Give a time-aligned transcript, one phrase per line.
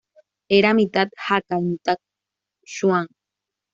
[0.57, 1.99] Era mitad hakka y mitad
[2.73, 3.09] zhuang.